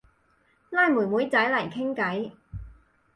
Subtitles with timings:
[0.71, 2.31] 拉妹妹仔嚟傾偈